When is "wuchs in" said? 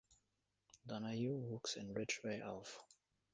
1.47-1.91